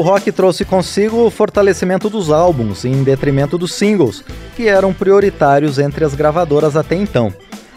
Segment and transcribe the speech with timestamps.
[0.00, 4.24] O rock trouxe consigo o fortalecimento dos álbuns, em detrimento dos singles,
[4.56, 7.30] que eram prioritários entre as gravadoras até então.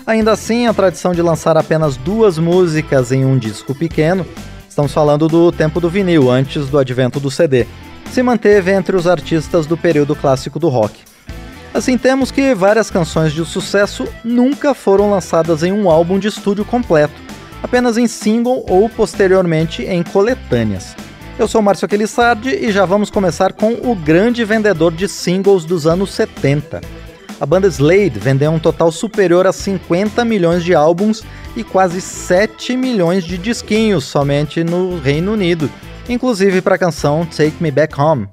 [0.08, 4.26] Ainda assim, a tradição de lançar apenas duas músicas em um disco pequeno,
[4.70, 7.68] estamos falando do tempo do vinil, antes do advento do CD,
[8.10, 11.02] se manteve entre os artistas do período clássico do rock.
[11.74, 16.64] Assim, temos que várias canções de sucesso nunca foram lançadas em um álbum de estúdio
[16.64, 17.20] completo,
[17.62, 20.96] apenas em single ou posteriormente em coletâneas.
[21.38, 25.88] Eu sou Márcio Aquilissardi e já vamos começar com o grande vendedor de singles dos
[25.88, 26.80] anos 70.
[27.42, 31.24] A banda Slade vendeu um total superior a 50 milhões de álbuns
[31.56, 35.70] e quase 7 milhões de disquinhos somente no Reino Unido,
[36.08, 38.28] inclusive para a canção Take Me Back Home.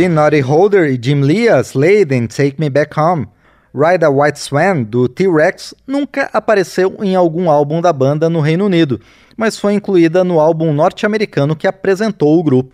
[0.00, 3.26] Gene Naughty Holder e Jim Lee, Slade and Take Me Back Home.
[3.74, 8.64] Ride a White Swan, do T-Rex, nunca apareceu em algum álbum da banda no Reino
[8.64, 8.98] Unido,
[9.36, 12.72] mas foi incluída no álbum norte-americano que apresentou o grupo.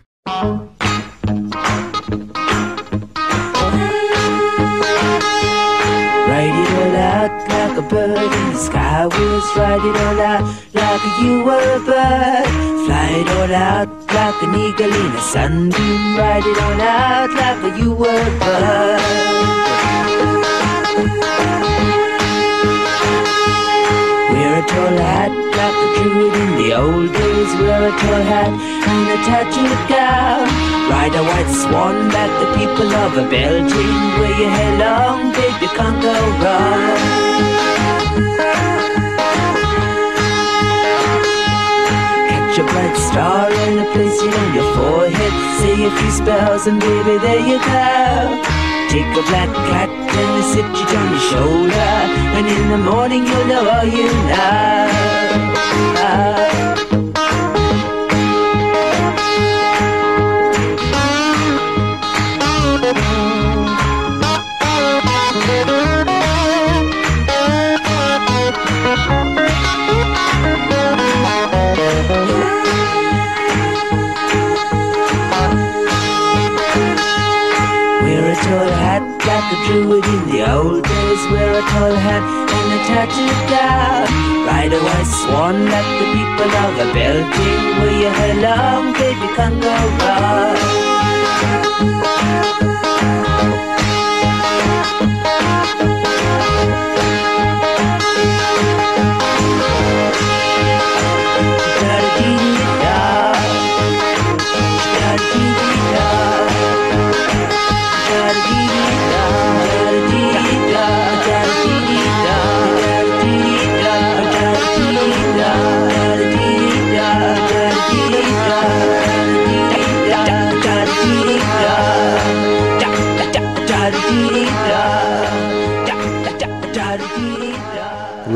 [7.89, 9.07] Bird in the sky.
[9.07, 10.45] Ride it all out
[10.75, 12.47] like you were a bird.
[12.85, 16.17] Fly it all out like an eagle in a sunbeam.
[16.17, 19.01] Ride it all out like you were a bird.
[24.33, 27.53] Wear a tall hat like a druid in the old days.
[27.61, 28.53] Wear a tall hat
[28.93, 30.47] and a tattooed gown.
[30.91, 33.95] Ride a white swan like the people of a Belgian.
[34.19, 37.26] Wear your hair long, babe, you can't go wrong.
[45.31, 45.61] Forehead.
[45.61, 48.43] Say a few spells and baby, there you go.
[48.89, 51.91] Take a black cat and sit it on your shoulder.
[52.37, 55.46] And in the morning you'll know all you know.
[79.77, 82.25] Druid in the old days Wear a tall hat
[82.57, 84.09] and a tattooed gown
[84.47, 89.29] Ride a white swan like the people of the Belgium Wear your hair long, baby,
[89.37, 90.57] can't go wrong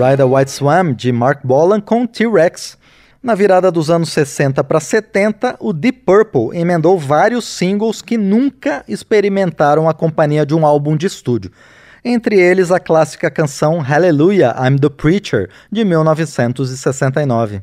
[0.00, 2.78] Ride a White Swan, de Mark Bolan, com T-Rex.
[3.22, 8.82] Na virada dos anos 60 para 70, o Deep Purple emendou vários singles que nunca
[8.88, 11.50] experimentaram a companhia de um álbum de estúdio.
[12.02, 17.60] Entre eles a clássica canção Hallelujah, I'm the Preacher, de 1969.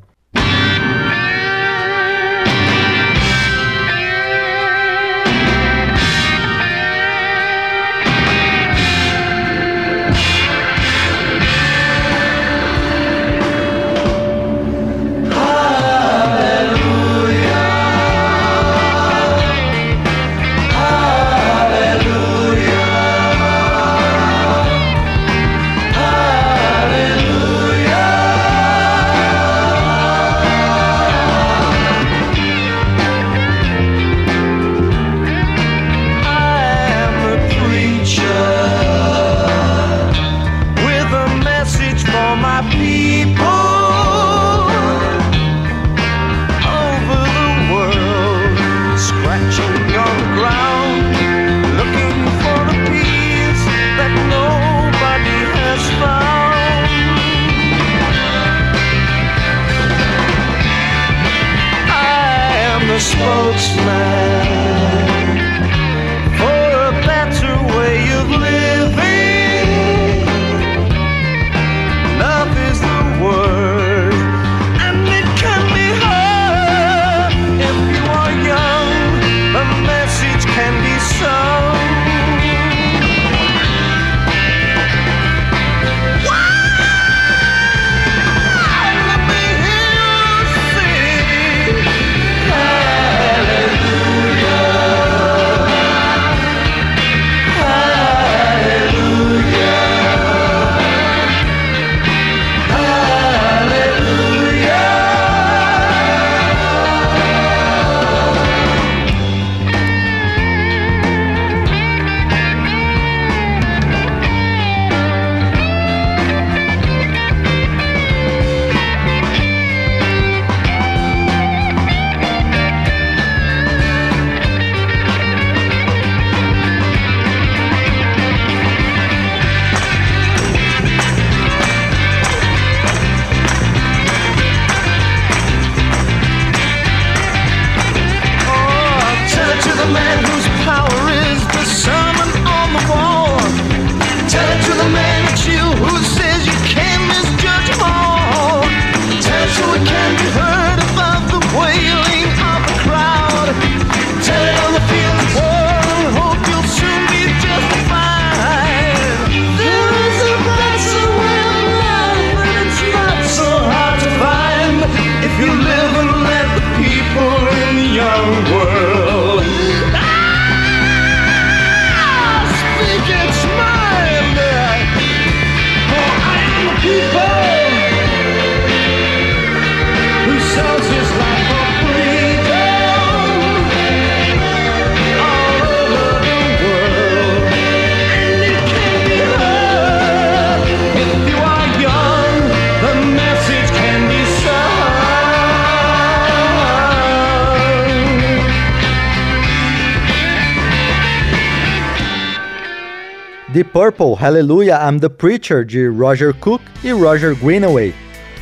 [203.57, 207.91] Deep Purple, Hallelujah, I'm the Preacher, de Roger Cook e Roger Greenaway.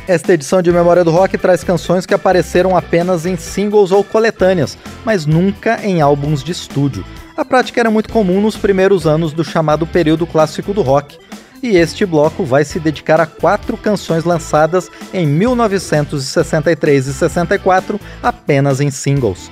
[0.06, 4.76] Esta edição de Memória do Rock traz canções que apareceram apenas em singles ou coletâneas,
[5.06, 7.02] mas nunca em álbuns de estúdio.
[7.34, 11.16] A prática era muito comum nos primeiros anos do chamado período clássico do rock.
[11.62, 18.82] E este bloco vai se dedicar a quatro canções lançadas em 1963 e 64 apenas
[18.82, 19.50] em singles.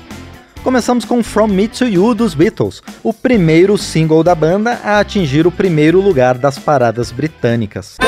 [0.65, 5.47] Começamos com From Me to You dos Beatles, o primeiro single da banda a atingir
[5.47, 7.99] o primeiro lugar das paradas britânicas.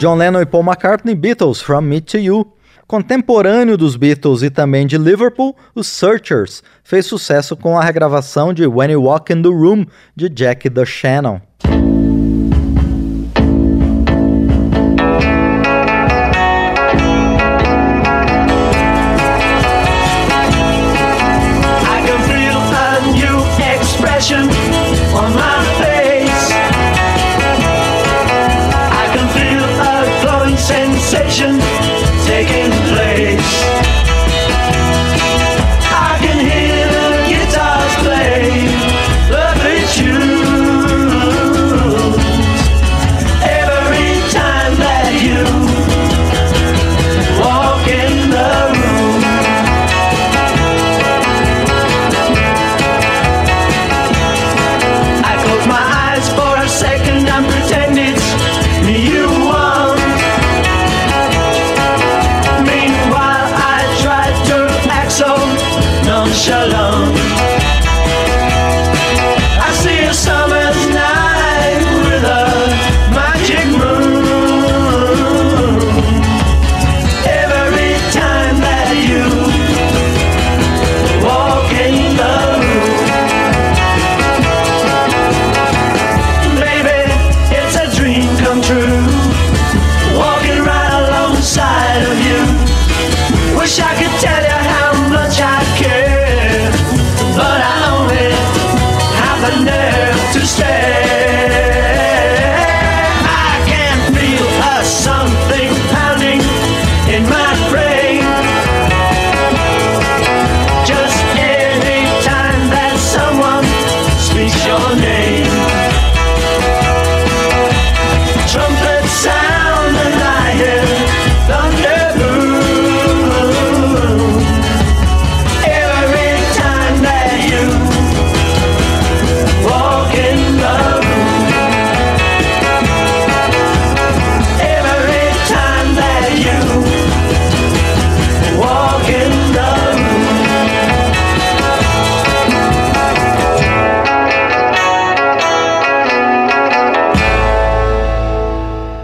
[0.00, 2.54] John Lennon e Paul McCartney, Beatles, From Me to You.
[2.86, 8.66] Contemporâneo dos Beatles e também de Liverpool, os Searchers fez sucesso com a regravação de
[8.66, 9.84] When You Walk in the Room
[10.16, 11.42] de Jack the Shannon.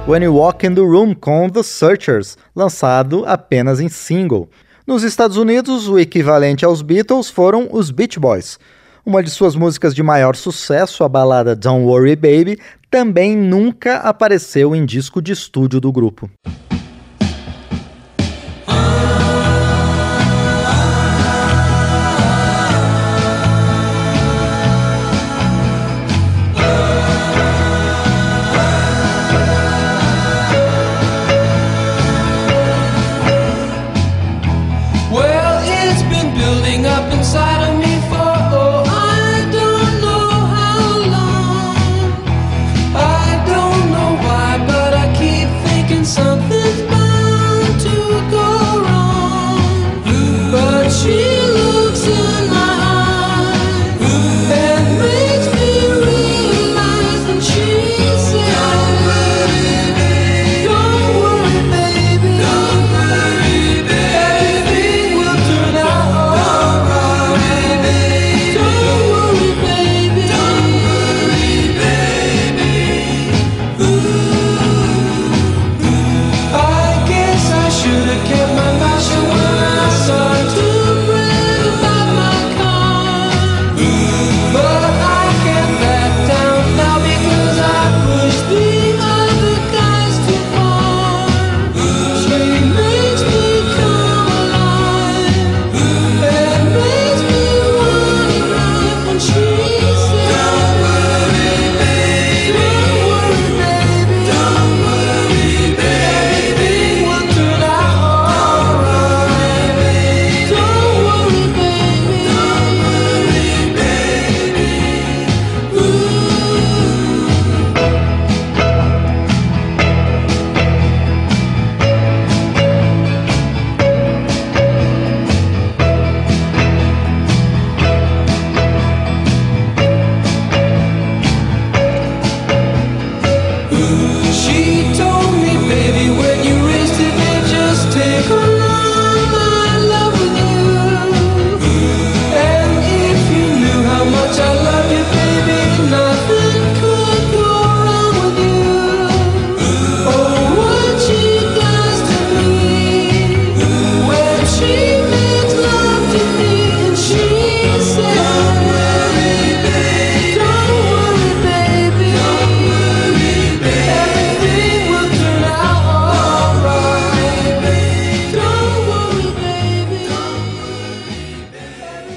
[0.08, 4.48] When You Walk in the Room com The Searchers, lançado apenas em single.
[4.86, 8.56] Nos Estados Unidos, o equivalente aos Beatles foram os Beach Boys.
[9.04, 12.56] Uma de suas músicas de maior sucesso, a balada Don't Worry Baby,
[12.88, 16.30] também nunca apareceu em disco de estúdio do grupo.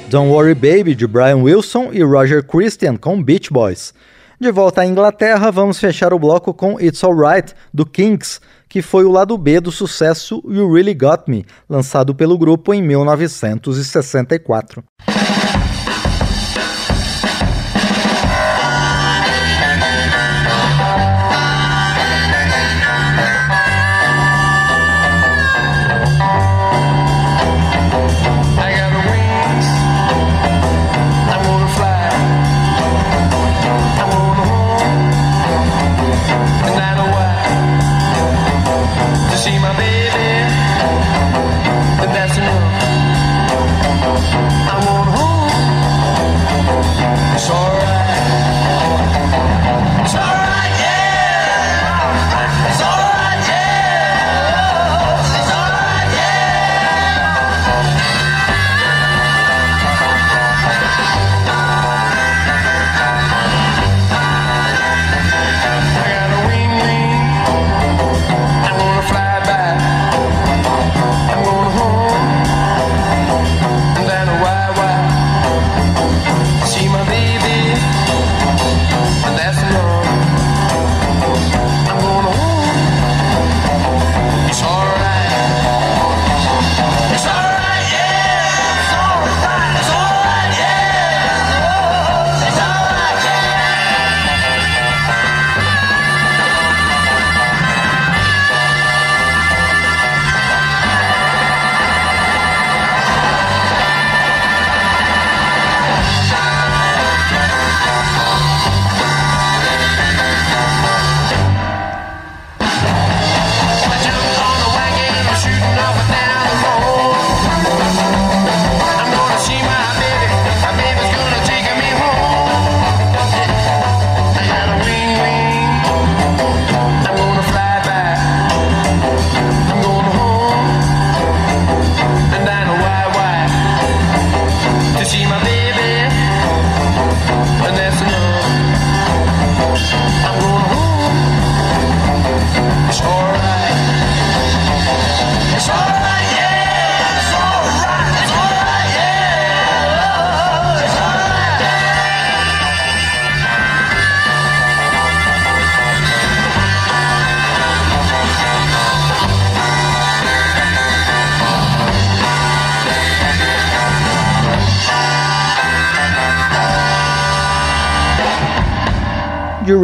[0.09, 3.93] Don't Worry Baby, de Brian Wilson e Roger Christian, com Beach Boys.
[4.39, 9.05] De volta à Inglaterra, vamos fechar o bloco com It's Alright, do Kinks, que foi
[9.05, 14.83] o lado B do sucesso You Really Got Me, lançado pelo grupo em 1964.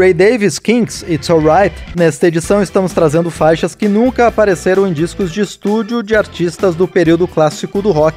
[0.05, 5.33] Ray Davis, Kinks, It's Alright, nesta edição estamos trazendo faixas que nunca apareceram em discos
[5.33, 8.15] de estúdio de artistas do período clássico do rock,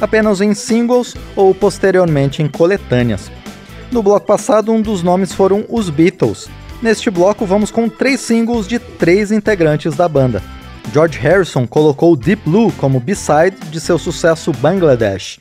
[0.00, 3.30] apenas em singles ou posteriormente em coletâneas.
[3.92, 6.48] No bloco passado, um dos nomes foram os Beatles.
[6.82, 10.42] Neste bloco, vamos com três singles de três integrantes da banda.
[10.92, 15.38] George Harrison colocou Deep Blue como B-side de seu sucesso Bangladesh.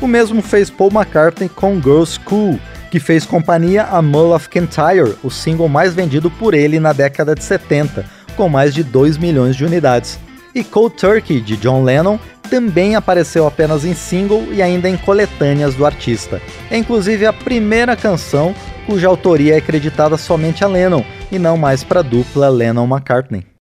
[0.00, 2.58] O mesmo fez Paul McCartney com Girls School,
[2.94, 7.34] que fez companhia a Mull of Kintyre, o single mais vendido por ele na década
[7.34, 8.04] de 70,
[8.36, 10.16] com mais de 2 milhões de unidades.
[10.54, 15.74] E Cold Turkey, de John Lennon, também apareceu apenas em single e ainda em coletâneas
[15.74, 16.40] do artista.
[16.70, 18.54] É inclusive a primeira canção
[18.86, 21.02] cuja autoria é acreditada somente a Lennon
[21.32, 23.53] e não mais para a dupla Lennon-McCartney.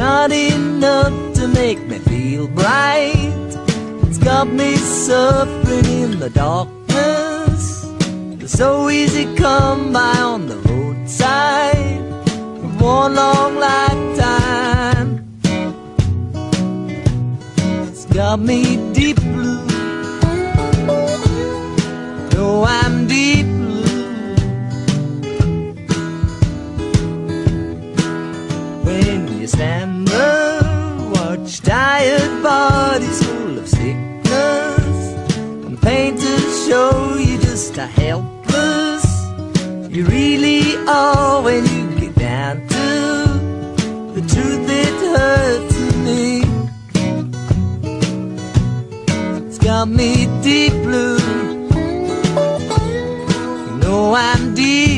[0.00, 3.50] Not enough to make me feel bright.
[4.06, 7.84] It's got me suffering in the darkness.
[8.42, 12.02] It's so easy come by on the roadside
[12.64, 15.10] of one long lifetime.
[17.88, 18.60] It's got me
[18.92, 19.66] deep blue.
[22.34, 22.99] No, I'm
[29.60, 30.08] You stand
[31.62, 35.14] tired bodies full of sickness.
[35.66, 39.04] And painters show you just how helpless
[39.94, 42.86] you really are when you get down to
[44.14, 46.42] the truth it hurts me.
[49.46, 51.18] It's got me deep blue.
[53.66, 54.89] You know I'm deep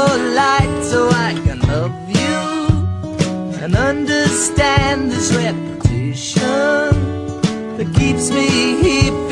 [0.00, 2.38] your light so I can love you
[3.62, 6.94] and understand this repetition
[7.76, 8.48] that keeps me
[8.82, 9.29] here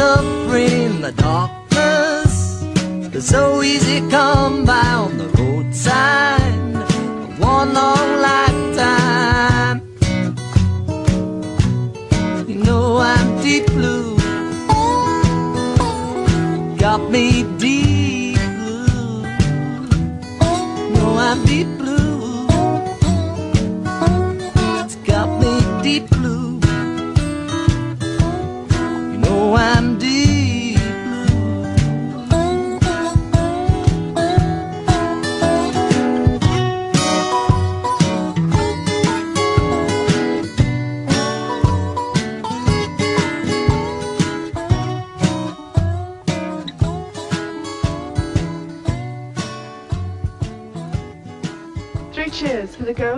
[0.00, 2.62] suffering the darkness.
[3.14, 6.19] It's so easy come by on the roadside.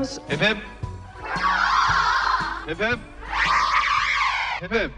[0.03, 0.23] mısın?
[0.31, 0.63] Efendim?
[2.69, 3.01] Efendim?
[4.63, 4.93] Efendim?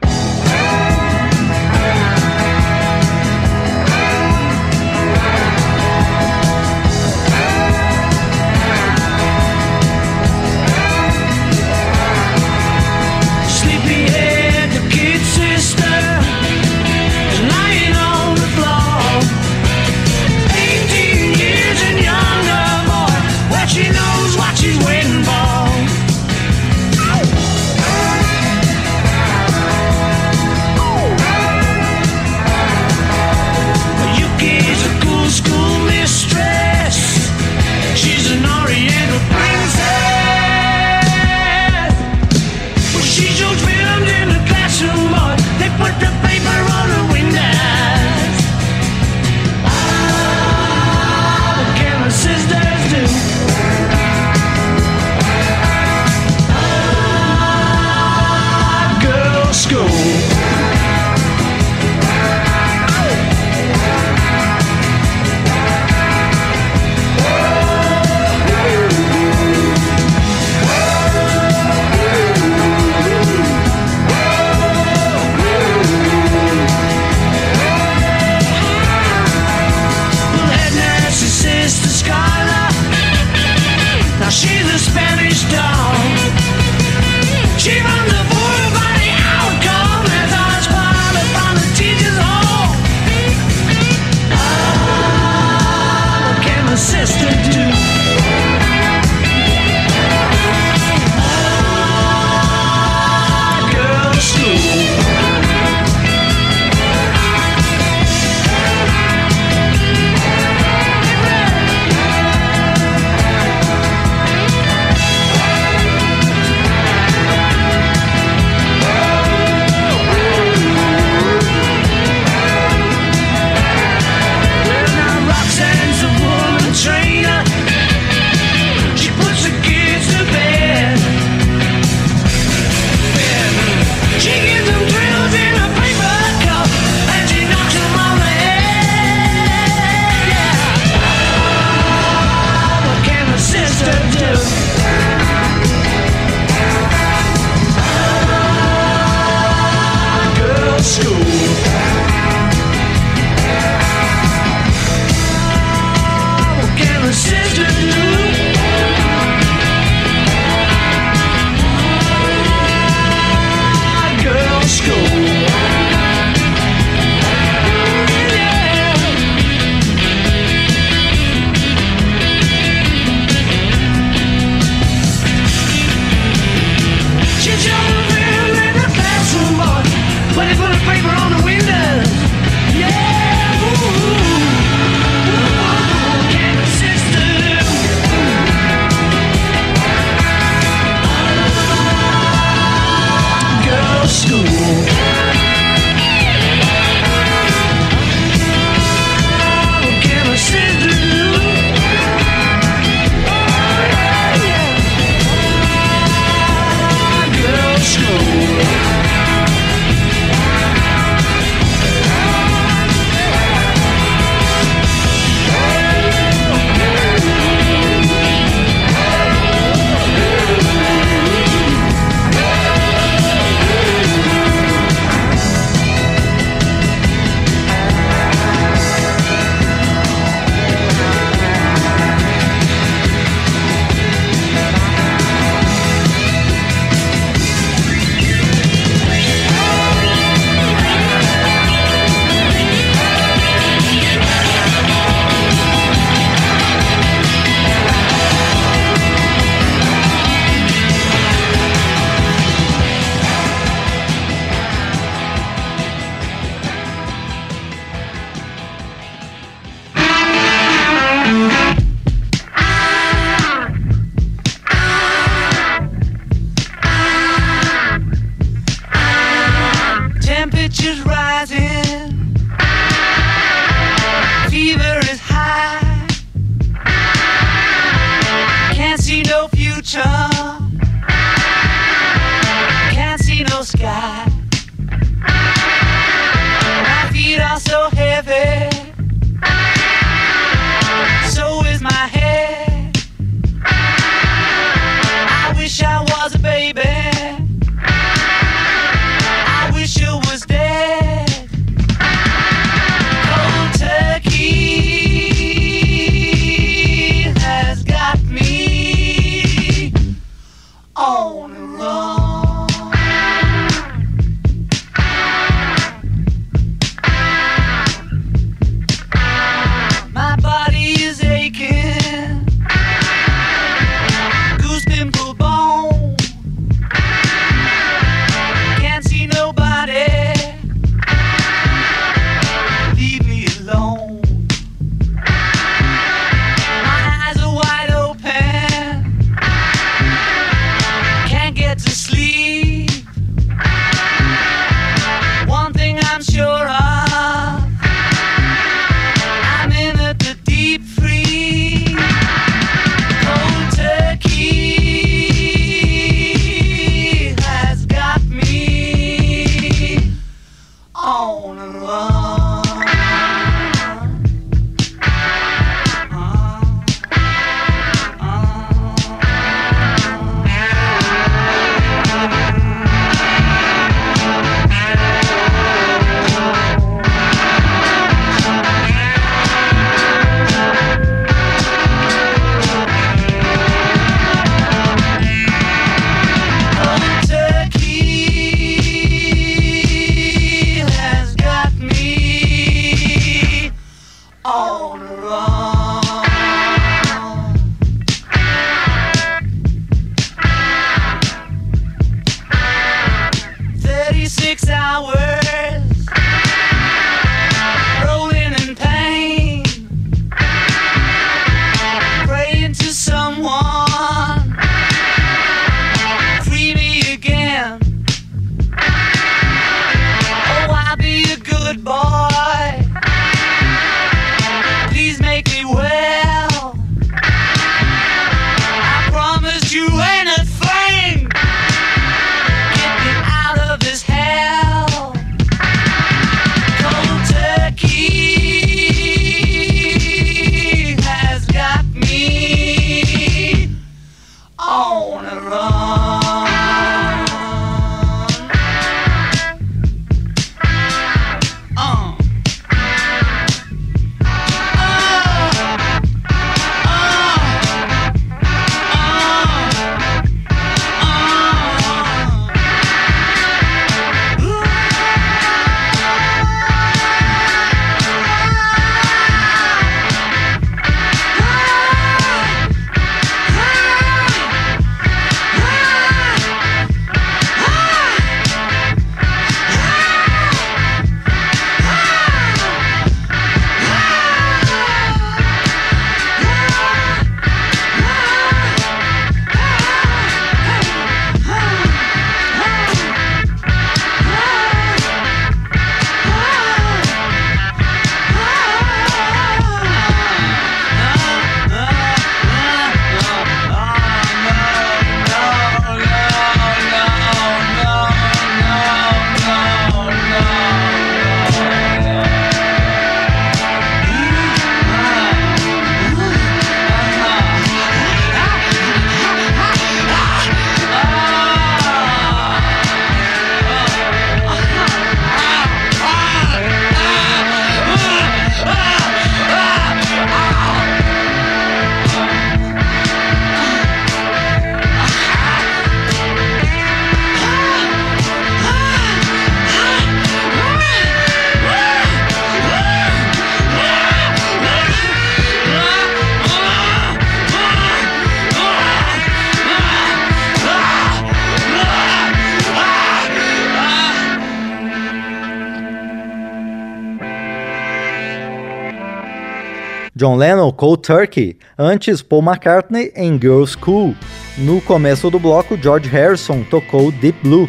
[560.97, 564.15] Turkey, antes Paul McCartney em Girls School.
[564.59, 567.69] No começo do bloco, George Harrison tocou Deep Blue.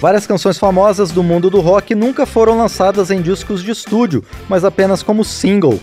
[0.00, 4.64] Várias canções famosas do mundo do rock nunca foram lançadas em discos de estúdio, mas
[4.64, 5.80] apenas como single.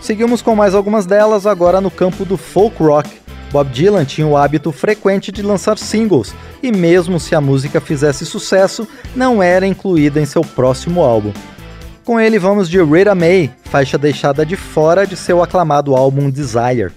[0.00, 3.10] Seguimos com mais algumas delas agora no campo do folk rock.
[3.52, 8.24] Bob Dylan tinha o hábito frequente de lançar singles, e mesmo se a música fizesse
[8.24, 11.32] sucesso, não era incluída em seu próximo álbum.
[12.10, 16.90] Com ele vamos de Rita May, faixa deixada de fora de seu aclamado álbum Desire.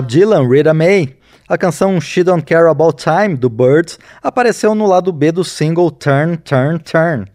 [0.00, 1.14] Bob Dylan, Rita May.
[1.46, 5.90] A canção She Don't Care About Time, do Birds, apareceu no lado B do single
[5.90, 7.28] Turn, Turn, Turn.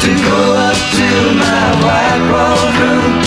[0.00, 3.23] to go up to my white walled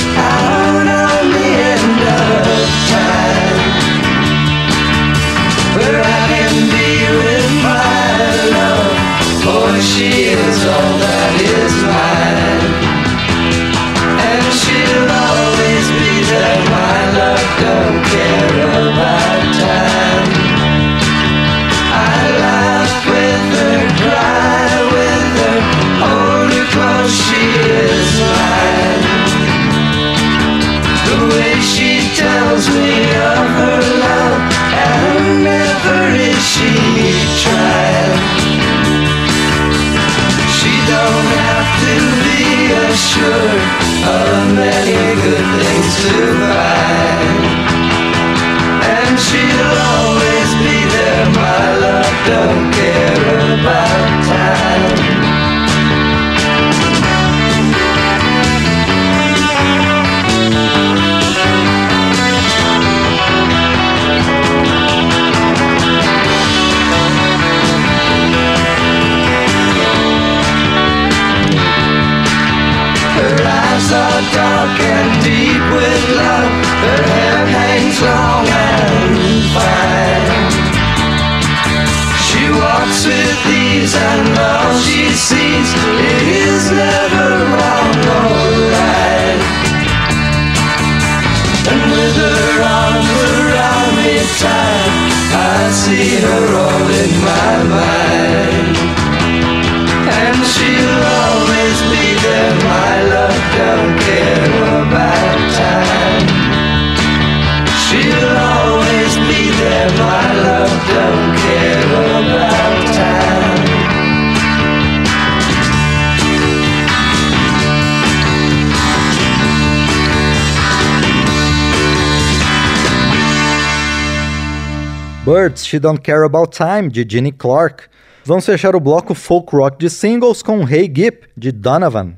[125.48, 127.90] Birds, She Don't Care About Time, de Ginny Clark.
[128.26, 132.18] Vamos fechar o bloco folk rock de singles com Hey Gip, de Donovan.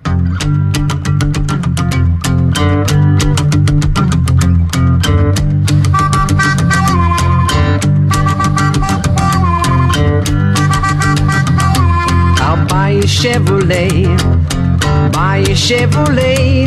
[12.40, 14.08] I'll buy you Chevrolet,
[15.14, 16.66] buy you Chevrolet.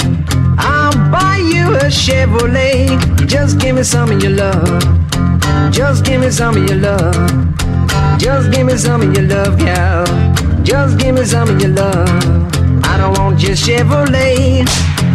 [0.59, 2.87] I'll buy you a Chevrolet.
[3.27, 5.02] Just give me some of your love.
[5.73, 7.15] Just give me some of your love.
[8.19, 10.05] Just give me some of your love, gal.
[10.63, 12.09] Just give me some of your love.
[12.85, 14.67] I don't want your Chevrolet.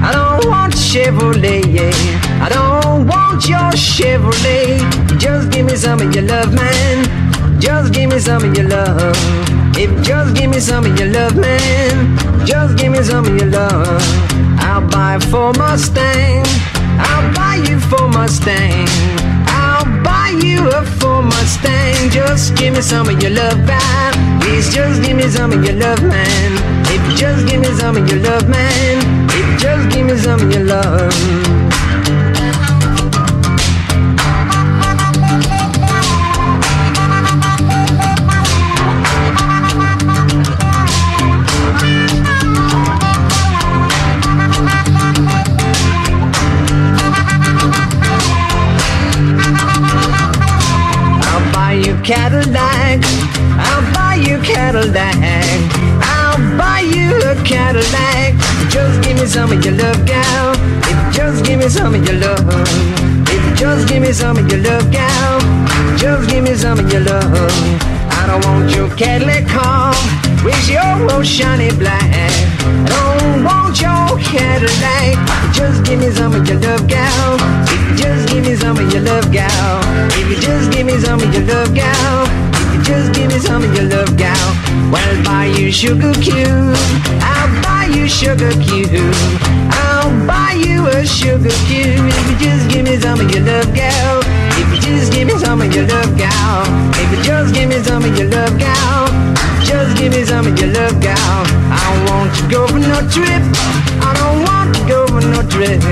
[0.01, 2.43] I don't want Chevrolet, yeah.
[2.43, 4.79] I don't want your Chevrolet.
[5.19, 7.59] Just give me some of your love, man.
[7.59, 9.15] Just give me some of your love.
[9.77, 12.45] If just give me some of your love, man.
[12.45, 14.01] Just give me some of your love.
[14.59, 16.43] I'll buy for Mustang.
[16.99, 19.26] I'll buy you for Mustang.
[20.37, 22.11] I'll you a Ford Mustang.
[22.11, 24.39] Just give me some of your love, man.
[24.41, 26.51] Please just give me some of your love, man.
[26.85, 29.29] If you just give me some of your love, man.
[29.31, 31.56] If you just give me some of your love.
[68.97, 69.93] Cadillac car
[70.43, 72.01] with your old shiny black.
[72.01, 75.13] I don't want your Cadillac.
[75.53, 77.37] Just give me some of your love, gal.
[77.69, 79.81] If you just give me some of your love, gal.
[80.17, 82.25] If you just give me some of your love, gal.
[82.57, 84.49] If you just give me some of your love, gal.
[84.91, 86.73] Well, I'll buy you sugar cube.
[87.21, 89.13] I'll buy you sugar cube.
[89.77, 92.01] I'll buy you a sugar cube.
[92.01, 94.26] If you just give me some of your love, gal.
[94.87, 96.63] Just give me some of your love, gal.
[96.95, 99.07] If you just give me some of your love, gal.
[99.67, 101.43] Just give me some of your love, gal.
[101.69, 103.43] I don't want to go for no trip.
[103.99, 105.83] I don't want to go for no trip.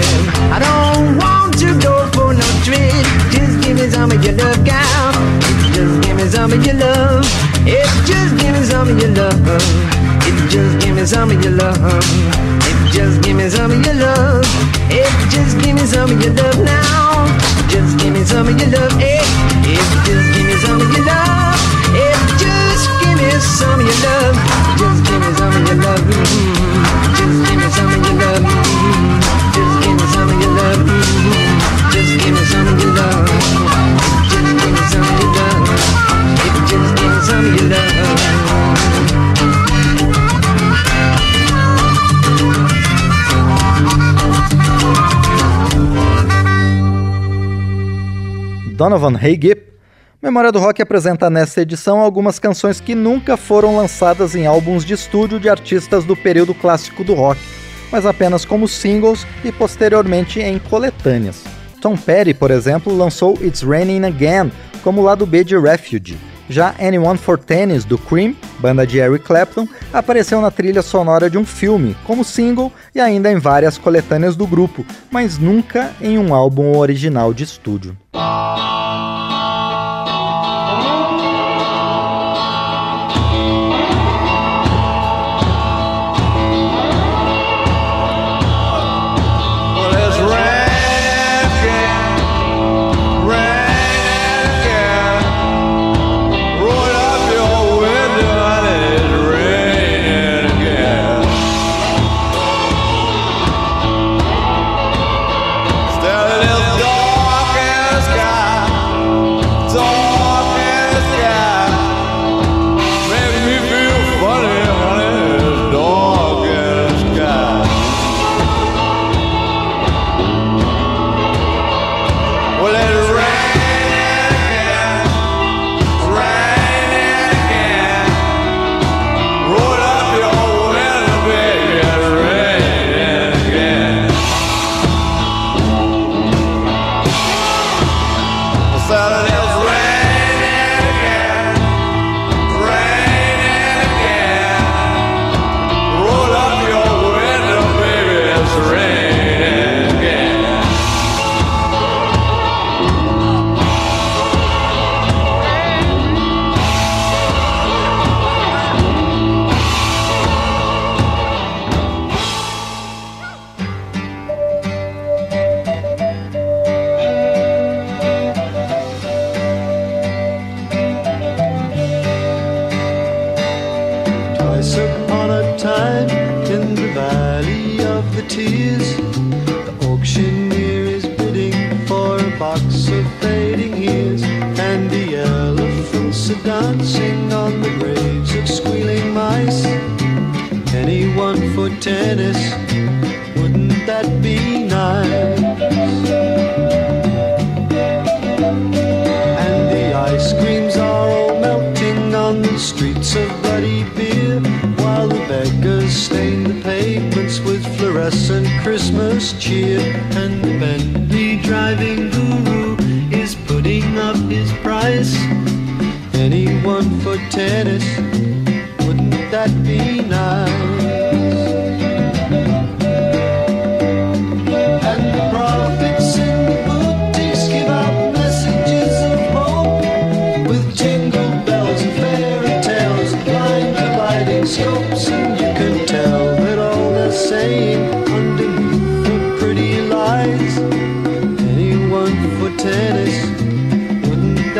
[0.55, 3.03] I don't want to go for no trip.
[3.35, 5.11] Just give me some of your love, gal.
[5.75, 7.27] Just give me some of your love.
[7.67, 9.43] If just give me some of your love.
[10.23, 12.07] If you just give me some of your love.
[12.63, 14.45] If you just give me some of your love.
[14.87, 17.04] If just give me some of your love now.
[17.75, 18.93] Just give me some of your love.
[18.99, 21.59] Hey, if you just give me some of your love.
[21.91, 24.35] If you just give me some of your love.
[24.79, 25.99] Just give me some of your love.
[25.99, 28.43] mm Just give me some of your love.
[28.43, 28.74] mm
[48.75, 49.73] Donovan Hey Gip.
[50.21, 54.93] Memória do Rock apresenta nesta edição algumas canções que nunca foram lançadas em álbuns de
[54.93, 57.39] estúdio de artistas do período clássico do rock,
[57.89, 61.43] mas apenas como singles e posteriormente em coletâneas.
[61.81, 64.51] Tom Petty, por exemplo, lançou It's Raining Again
[64.83, 66.17] como lado B de Refuge.
[66.49, 71.37] Já Anyone for Tennis, do Cream, banda de Eric Clapton, apareceu na trilha sonora de
[71.37, 76.33] um filme, como single e ainda em várias coletâneas do grupo, mas nunca em um
[76.33, 77.97] álbum original de estúdio.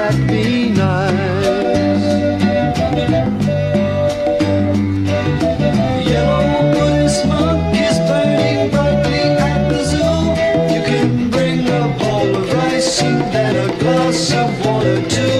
[0.05, 2.05] That be nice?
[6.05, 6.45] Yellow
[6.93, 10.15] is burning brightly at the zoo.
[10.73, 15.33] You can bring a bowl of rice and then a glass of water too.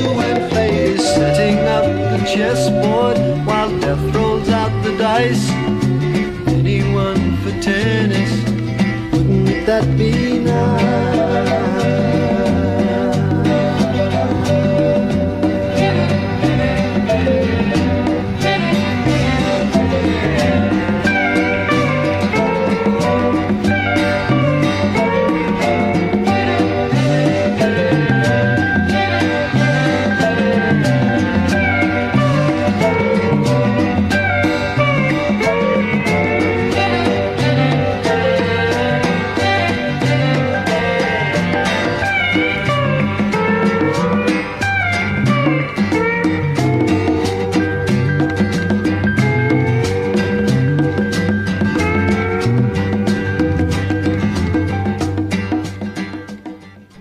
[0.58, 5.50] Is setting up the chessboard while death rolls out the dice.
[6.48, 7.95] Anyone for tennis?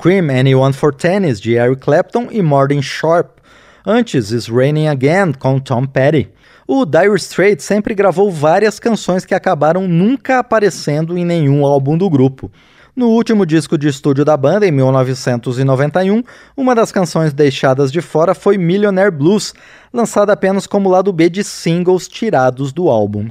[0.04, 3.38] Cream Anyone for Tennis, de Eric Clapton e Martin Sharp.
[3.86, 6.28] Antes, It's Raining Again, com Tom Petty.
[6.68, 12.10] O Dire Straits sempre gravou várias canções que acabaram nunca aparecendo em nenhum álbum do
[12.10, 12.52] grupo.
[12.94, 16.22] No último disco de estúdio da banda, em 1991,
[16.54, 19.54] uma das canções deixadas de fora foi Millionaire Blues,
[19.90, 23.30] lançada apenas como lado B de singles tirados do álbum.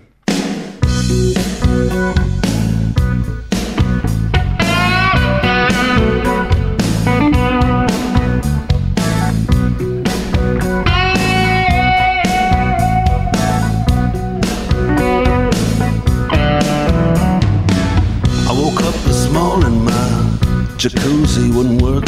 [20.83, 22.03] Jacuzzi wouldn't work.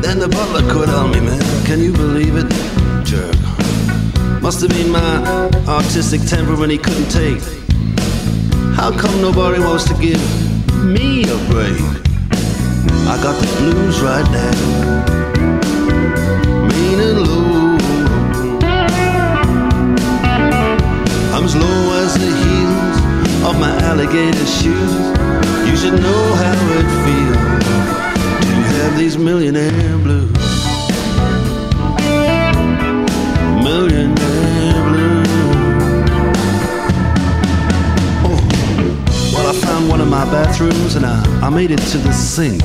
[0.00, 1.38] Then the butler quit on me, man.
[1.66, 2.48] Can you believe it?
[3.04, 3.36] Jerk.
[4.40, 7.42] Must have been my artistic temperament he couldn't take.
[8.74, 10.22] How come nobody wants to give
[10.82, 11.76] me a break?
[13.04, 14.54] I got the blues right now.
[16.68, 17.76] Mean and low.
[21.36, 24.94] I'm as low as the heels of my alligator shoes.
[25.68, 27.69] You should know how it feels
[28.80, 30.32] have these millionaire blues.
[33.62, 35.28] Millionaire blues.
[38.24, 38.40] Oh,
[39.34, 42.62] well, I found one of my bathrooms and I, I made it to the sink.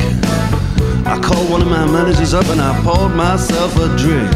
[1.05, 4.29] I called one of my managers up and I poured myself a drink.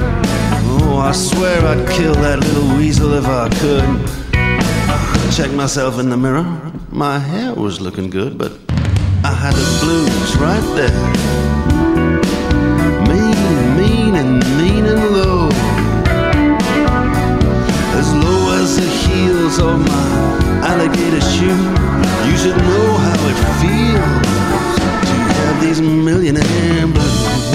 [0.82, 3.88] Oh, I swear I'd kill that little weasel if I could.
[5.34, 6.44] Checked myself in the mirror.
[6.90, 8.52] My hair was looking good, but
[9.50, 11.06] Had the blues right there.
[13.10, 15.50] Mean, mean, and mean and low.
[17.98, 21.58] As low as the heels of my alligator shoe.
[22.30, 24.76] You should know how it feels
[25.10, 27.49] to have these millionaire blues.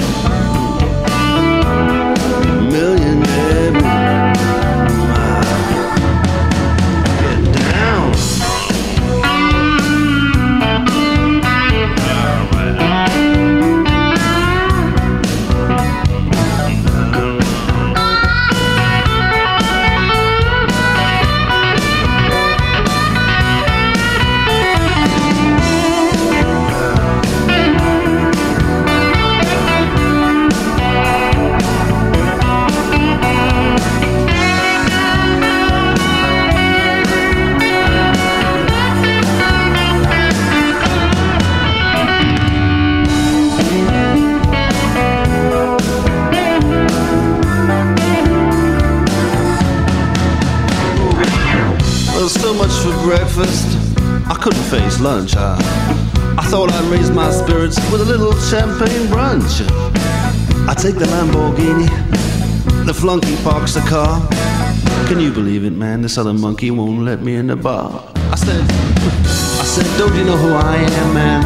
[66.05, 66.15] Believe it.
[66.15, 68.01] This other monkey won't let me in the bar.
[68.31, 71.45] I said, I said, don't you know who I am, man?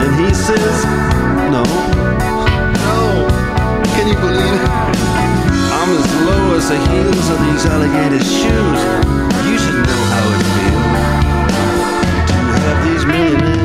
[0.00, 0.84] And he says,
[1.50, 1.62] no,
[2.84, 3.26] no.
[3.94, 4.68] Can you believe it?
[5.72, 8.80] I'm as low as the heels of these alligator shoes.
[9.46, 10.96] You should know how it feels
[12.28, 13.55] to have these millionaire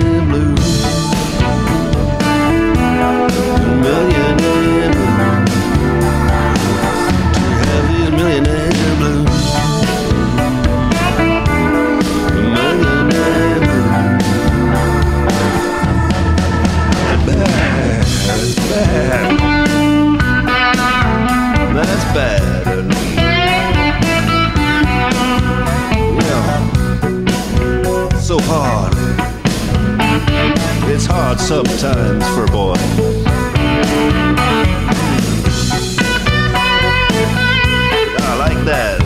[28.54, 28.94] hard.
[30.90, 32.76] It's hard sometimes for a boy.
[38.20, 39.00] I like that.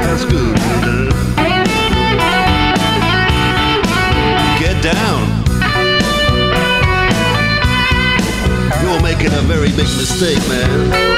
[0.00, 0.56] That's good.
[4.58, 5.24] Get down.
[8.82, 11.13] You're making a very big mistake, man.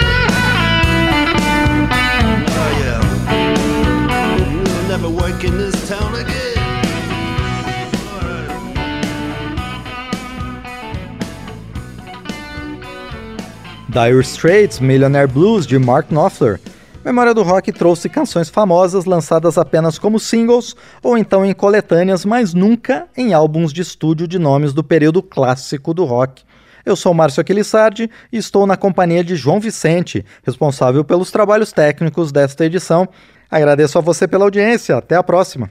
[13.97, 16.61] Dire Straits, Millionaire Blues, de Mark Knopfler.
[17.03, 22.53] Memória do Rock trouxe canções famosas lançadas apenas como singles ou então em coletâneas, mas
[22.53, 26.43] nunca em álbuns de estúdio de nomes do período clássico do rock.
[26.85, 32.31] Eu sou Márcio Aquilissardi e estou na companhia de João Vicente, responsável pelos trabalhos técnicos
[32.31, 33.09] desta edição.
[33.51, 34.95] Agradeço a você pela audiência.
[34.95, 35.71] Até a próxima.